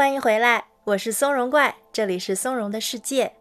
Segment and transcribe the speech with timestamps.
[0.00, 3.34] 欢迎回来，我是松茸怪，这里是松茸的世界。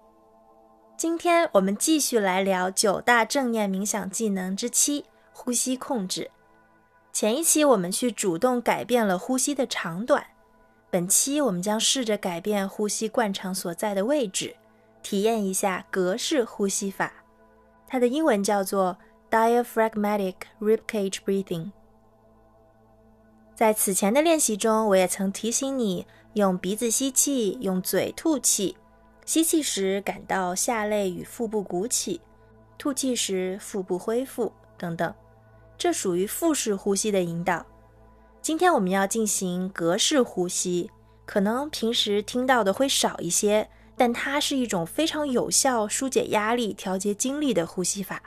[0.97, 6.29] 今天我们继续来聊九大正念冥想技能之七——呼吸控制。
[7.13, 10.21] 前一期我们去主动改变了呼吸的长短，
[10.89, 14.53] 本期我们将试着改变呼吸惯常所在的位置，
[15.01, 17.13] 体验一下格式呼吸法。
[17.87, 18.97] 它的英文叫做
[19.31, 21.71] diaphragmatic ribcage breathing。
[23.55, 28.75] 在此前的练习中，我也曾提醒你用鼻子吸气，用嘴吐气。
[29.25, 32.19] 吸气时感到下肋与腹部鼓起，
[32.77, 35.13] 吐气时腹部恢复等等。
[35.77, 37.65] 这属于腹式呼吸的引导。
[38.41, 40.89] 今天我们要进行格式呼吸，
[41.25, 43.69] 可能平时听到的会少一些。
[43.95, 48.23] 但它是一种非常有效疏解压力、调节精力的呼吸法。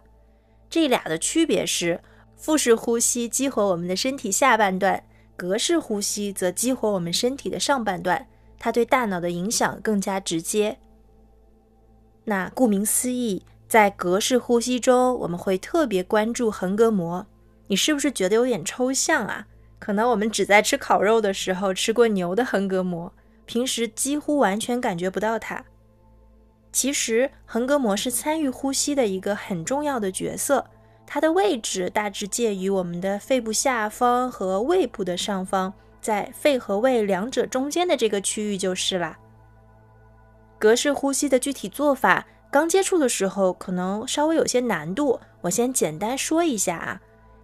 [0.69, 1.98] 这俩的区别是，
[2.36, 5.02] 腹式呼吸激活我们的身体下半段，
[5.36, 8.27] 格式呼吸则激活我们身体的上半段。
[8.59, 10.78] 它对大脑的影响更加直接。
[12.25, 17.27] 那顾名思义，在格式呼吸中，我们会特别关注横膈膜。
[17.66, 19.48] 你是不是觉得有点抽象啊？
[19.80, 23.12] 可能我们只在吃烤肉的时候吃过牛的横膈膜。
[23.44, 25.64] 平时几乎完全感觉不到它。
[26.70, 30.64] 其实横膈膜是参与呼吸的一个很重要的角色，
[31.06, 39.19] 它的位置大致介于我们的肺部下方和胃部的上方，在肺和胃两者中间的这个区域就是啦。
[40.59, 47.00] 格式呼吸的具体做法，刚接触的时候可能稍微有些难度，我先简单说一下啊。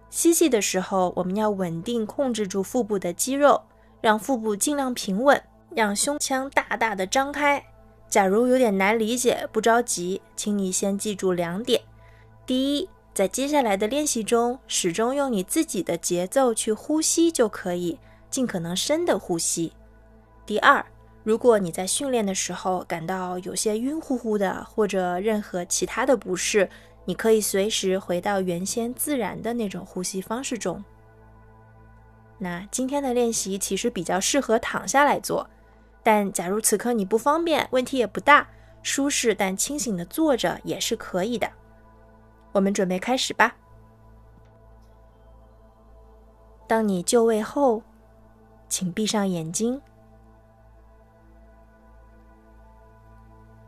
[0.09, 3.61] 吸气的时候，我们要稳定控制住腹部的肌肉，
[4.01, 5.41] 让腹部尽量平稳。
[5.75, 7.63] 让胸腔大大的张开。
[8.09, 11.79] 假如有点难理解，不着急，请你先记住两点：
[12.43, 19.71] 第一，在接下来的练习中，始终用你自己的节奏去呼吸就可以，尽可能深的呼吸；
[20.45, 20.85] 第二，
[21.23, 26.69] 如果你在训练的时候感到有些晕乎乎的，或者任何其他的不适，
[27.03, 30.83] 你可以随时回到原先自然的那种呼吸方式中。
[32.37, 35.49] 那今天的练习其实比较适合躺下来做。
[36.01, 38.47] 但假如此刻你不方便，问题也不大，
[38.81, 41.51] 舒适但清醒的坐着也是可以的。
[42.59, 43.55] 我们准备开始吧。
[46.67, 47.81] 当你就位后，
[48.67, 49.81] 请闭上眼睛。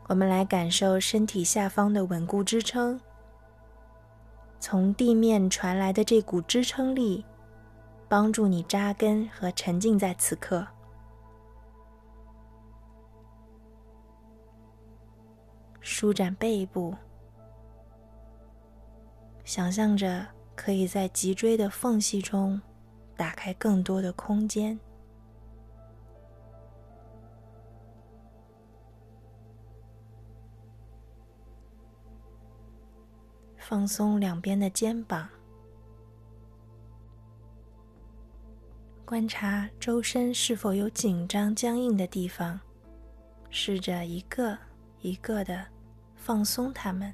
[0.08, 3.00] 我们来感受身体下方的稳固支撑，
[4.60, 7.24] 从地面传来的这股支撑力，
[8.10, 10.66] 帮助你扎根和沉浸在此刻。
[15.80, 16.94] 舒展背部，
[19.52, 20.26] 想象着
[20.56, 22.58] 可以在脊椎的缝隙中
[23.14, 24.80] 打开更多的空间。
[33.58, 35.28] 放松两边的肩膀，
[39.04, 42.58] 观察周身是否有紧张、僵硬的地方，
[43.50, 44.56] 试着一个
[45.02, 45.62] 一个的。
[46.16, 47.12] 放松它们，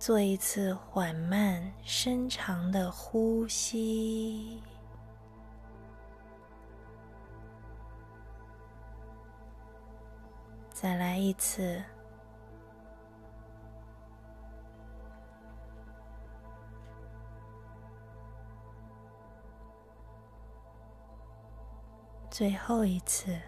[0.00, 4.62] 做一次缓慢、深长的呼吸，
[10.72, 11.82] 再来一次。
[22.30, 23.38] 最后一次，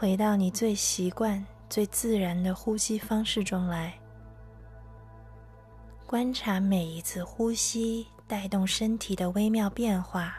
[0.00, 3.98] 回到你最习惯、最自然的呼吸方式中来，
[6.06, 10.38] 观察每一次呼吸带动身体的微妙变化。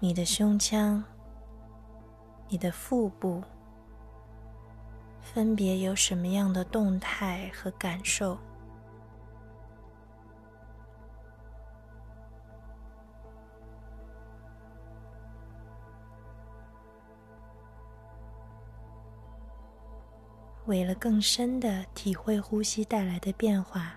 [0.00, 1.04] 你的胸腔，
[2.48, 3.40] 你的腹部。
[5.20, 8.36] 分别有什么样的动态和感受？
[20.66, 23.94] 为了更深的体会呼吸带来的变化，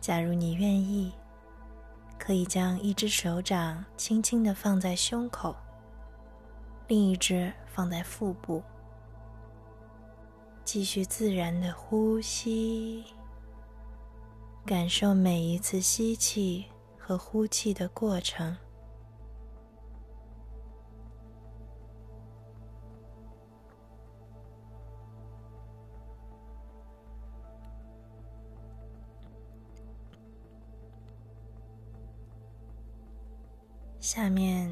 [0.00, 1.12] 假如你愿意，
[2.18, 5.54] 可以将一只手掌轻轻的放在胸口，
[6.86, 8.62] 另一只放在腹部。
[10.64, 13.04] 继续自然的呼吸，
[14.64, 16.66] 感受每一次吸气
[16.96, 18.56] 和呼气的过程。
[34.12, 34.68] 下面，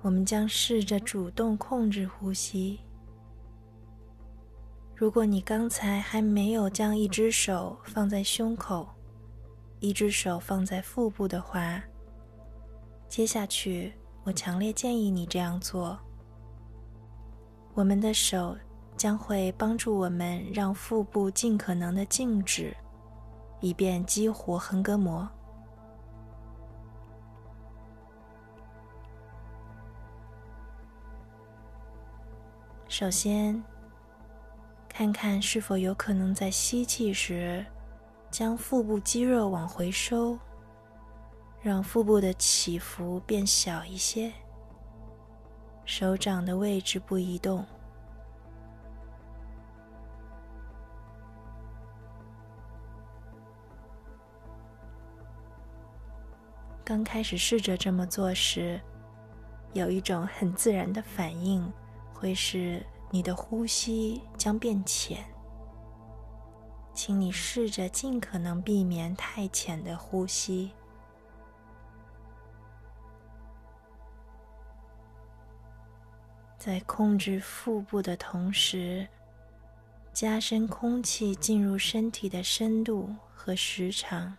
[0.00, 2.78] 我们将试着主动控制呼吸。
[4.94, 8.88] 如果你刚才还没有将一只手放在胸口，
[9.80, 11.82] 一只手放在腹部的话，
[13.08, 13.92] 接下去
[14.22, 15.98] 我强烈建议你这样做。
[17.74, 18.56] 我们的手
[18.96, 22.72] 将会帮助我们让腹部尽可能的静止，
[23.60, 25.28] 以便激活横膈膜。
[32.98, 33.62] 首先，
[34.88, 37.62] 看看是否有可能在吸气时，
[38.30, 40.38] 将腹部肌肉往回收，
[41.60, 44.32] 让腹部的起伏变小一些，
[45.84, 47.62] 手掌的位置不移动。
[56.82, 58.80] 刚开始试着这么做时，
[59.74, 61.70] 有一种很自然的反应。
[62.18, 65.22] 会使你的呼吸将变浅，
[66.94, 70.72] 请你试着尽可能避免太浅的呼吸，
[76.56, 79.06] 在控制腹部的同时，
[80.10, 84.34] 加深空气进入身体的深度和时长，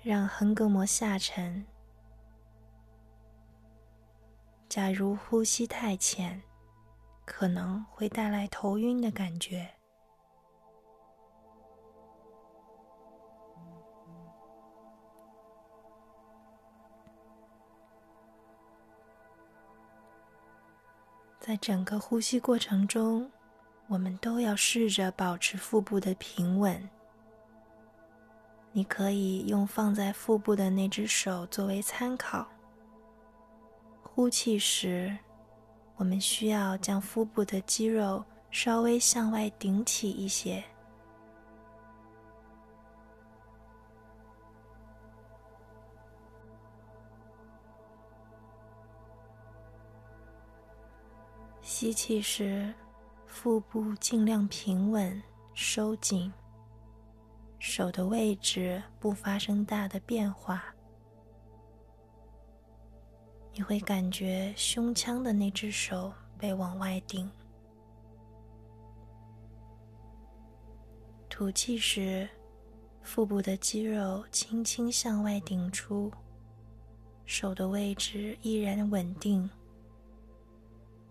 [0.00, 1.66] 让横膈膜下沉。
[4.72, 6.40] 假如呼吸太浅，
[7.26, 9.68] 可能会带来头晕的感觉。
[21.38, 23.30] 在整个呼吸过程中，
[23.88, 26.88] 我们都要试着保持腹部的平稳。
[28.72, 32.46] 你可以用放在腹部的那只手作为参考。
[34.14, 35.16] 呼气时，
[35.96, 40.62] 我们需要将腹部的肌肉稍微向外顶起一些。
[51.62, 52.72] 吸气时，
[53.24, 55.20] 腹部尽量平稳
[55.54, 56.30] 收紧，
[57.58, 60.71] 手的位置不发生大的变化。
[63.54, 67.30] 你会感觉胸腔的那只手被往外顶，
[71.28, 72.26] 吐气时，
[73.02, 76.10] 腹部的肌肉轻轻向外顶出，
[77.26, 79.48] 手的位置依然稳定。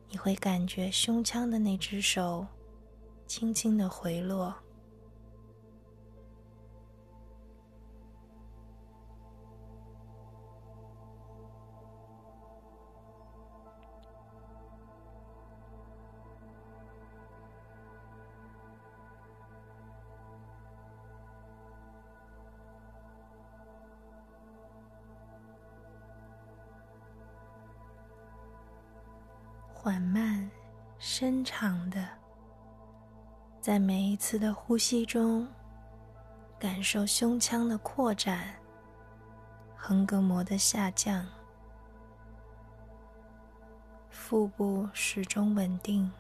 [0.10, 2.46] 你会感觉胸腔的那只手
[3.28, 4.54] 轻轻的回落。
[29.84, 30.48] 缓慢、
[31.00, 32.08] 深长的，
[33.60, 35.48] 在每一次的呼吸中，
[36.60, 38.54] 感受胸腔的扩展，
[39.76, 41.26] 横膈膜的下降，
[44.12, 46.12] 腹部始终稳定。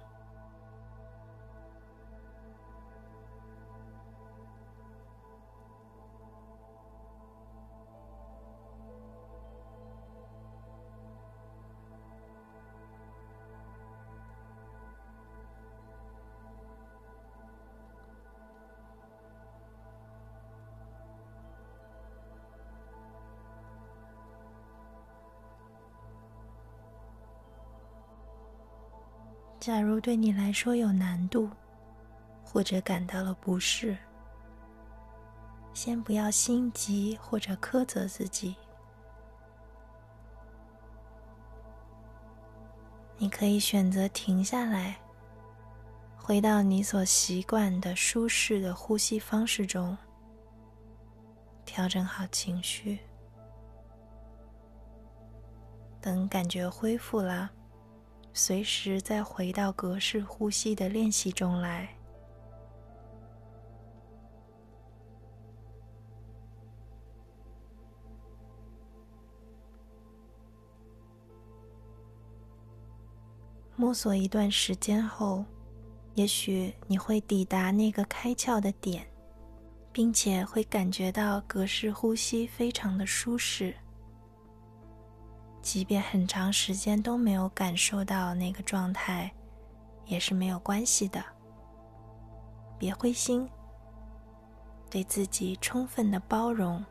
[29.61, 31.47] 假如对你来说有难度，
[32.43, 33.95] 或者感到了不适，
[35.71, 38.55] 先不要心急或者苛责自己。
[43.19, 44.99] 你可以选择停下来，
[46.17, 49.95] 回到你所习惯的舒适的呼吸方式中，
[51.65, 52.97] 调整好情绪，
[56.01, 57.51] 等感觉恢复了。
[58.33, 61.89] 随时再回到格式呼吸的练习中来。
[73.81, 75.43] 摸索一段时间后
[76.13, 79.03] 也许你会抵达那个开窍的点
[79.91, 83.75] 并且会感觉到格式呼吸非常的舒适。
[85.61, 89.31] 即便很长时间都没有感受到那个状态，
[90.05, 91.23] 也是没有关系的。
[92.79, 93.47] 别灰心，
[94.89, 96.83] 对自己充分的包容，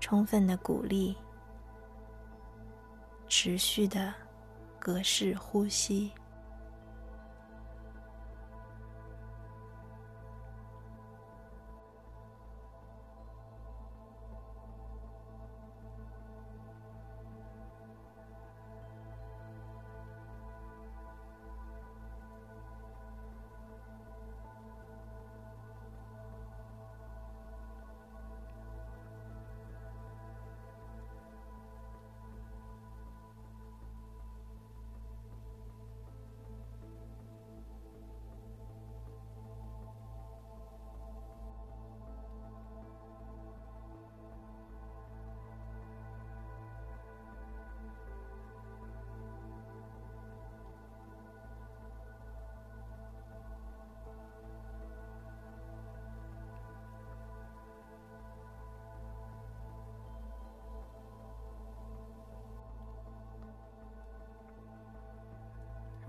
[0.00, 1.16] 充分的鼓励，
[3.28, 4.12] 持续的
[4.78, 6.10] 格式呼吸。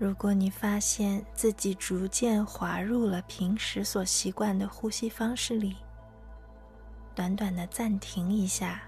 [0.00, 5.76] 如果你发现自己逐渐滑入了平时所习惯的呼吸方式里，
[7.14, 8.80] 短短的暂停一下，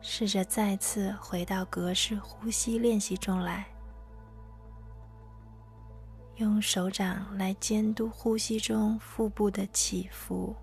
[0.00, 3.66] 试着再次回到格式呼吸练习中来，
[6.36, 10.54] 用手掌来监督呼吸中腹部的起伏，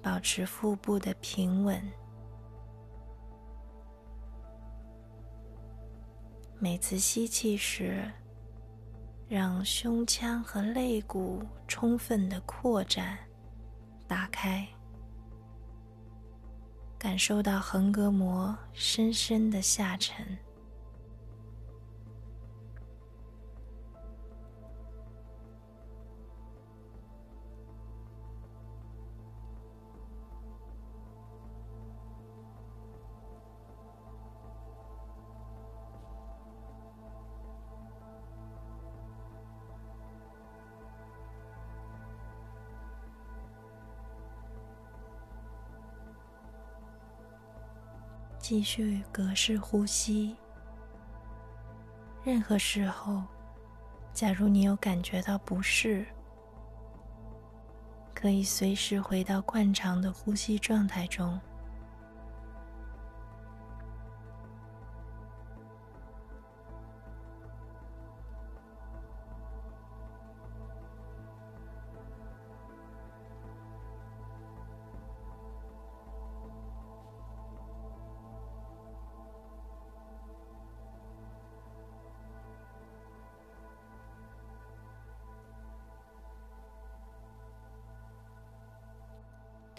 [0.00, 1.82] 保持腹部的平稳。
[6.62, 8.04] 每次吸气时，
[9.26, 13.16] 让胸腔和肋骨充分的扩展、
[14.06, 14.68] 打开，
[16.98, 20.36] 感受到横膈膜深深的下沉。
[48.50, 50.36] 继续格式呼吸。
[52.24, 53.22] 任何时候，
[54.12, 56.04] 假如你有感觉到不适，
[58.12, 61.40] 可以随时回到惯常的呼吸状态中。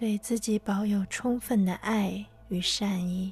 [0.01, 3.31] 对自己保有充分的爱与善意。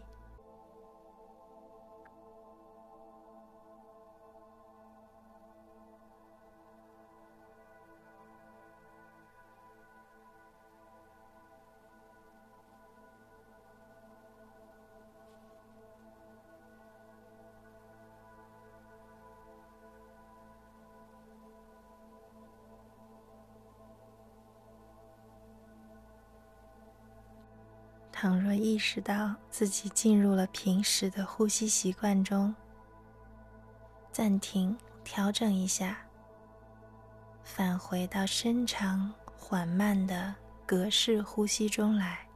[28.21, 32.53] 倘若意识到自己进入了平时的呼吸习惯中，
[34.11, 35.99] 暂停，调整一下，
[37.45, 40.35] 返回到深长缓慢的
[40.65, 42.28] 格式呼吸中来。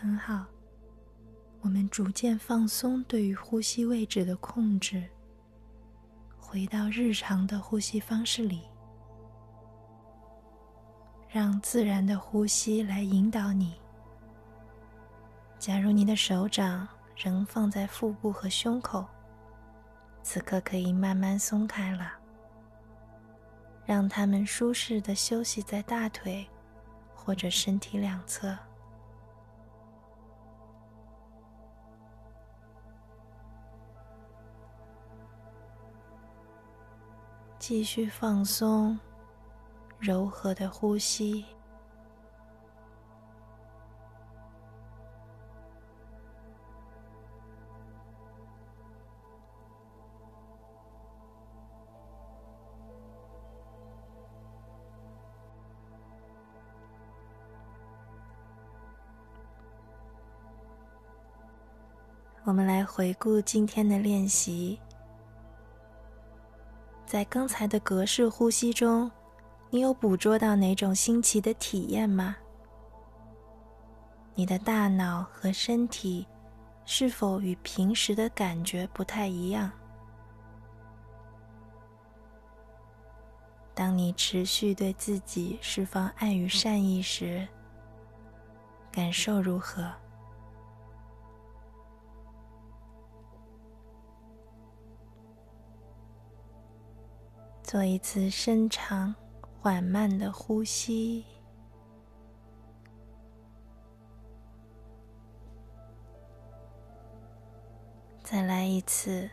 [0.00, 0.46] 很好，
[1.60, 5.04] 我们逐渐放松对于呼吸位置的控制，
[6.38, 8.62] 回到日常的呼吸方式里，
[11.28, 13.74] 让自然的呼吸来引导你。
[15.58, 16.86] 假如你的手掌
[17.16, 19.04] 仍放在腹部和胸口，
[20.22, 22.12] 此刻可以慢慢松开了，
[23.84, 26.48] 让他们舒适的休息在大腿
[27.16, 28.56] 或者身体两侧。
[37.58, 38.98] 继续放松，
[39.98, 41.44] 柔和的呼吸。
[62.44, 64.80] 我们来回顾今天的练习。
[67.08, 69.10] 在刚才的格式呼吸中，
[69.70, 72.36] 你有捕捉到哪种新奇的体验吗？
[74.34, 76.26] 你的大脑和身体
[76.84, 79.72] 是否与平时的感觉不太一样？
[83.74, 87.48] 当你持续对自己释放爱与善意时，
[88.92, 89.90] 感受如何？
[97.68, 99.14] 做一次深长、
[99.60, 101.22] 缓慢的呼吸，
[108.22, 109.28] 再来一次，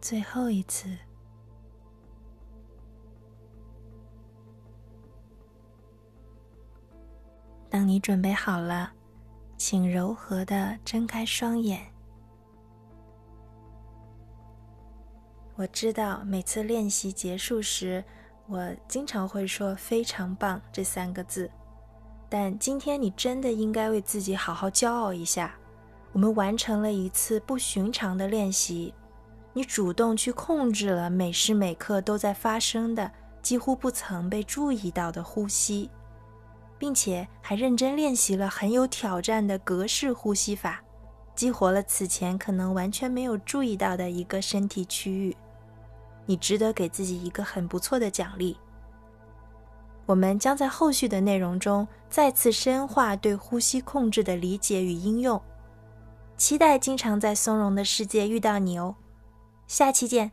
[0.00, 0.96] 最后一次。
[7.68, 8.94] 当你准备好了。
[9.56, 11.80] 请柔和的睁开双眼。
[15.54, 18.04] 我知道每次练习结束时，
[18.46, 21.50] 我经常会说“非常棒”这三个字，
[22.28, 25.54] 但今天你真的应该为自己好好骄傲一下。
[26.12, 28.92] 我们完成了一次不寻常的练习，
[29.54, 33.10] 你主动去控制了每时每刻都在发生的、
[33.42, 35.90] 几乎不曾被注意到的呼吸。
[36.78, 40.82] 并且还认真练习了很有挑战的格式呼吸法，
[41.34, 45.36] 激活了此前可能完全没有注意到的一个身体区域。
[46.26, 48.56] 你值得给自己一个很不错的奖励。
[50.06, 55.40] 我们将在后续的内容中再次深化对呼吸控制的理解与应用。
[56.36, 58.94] 期待经常在松茸的世界遇到你哦，
[59.66, 60.30] 下期见。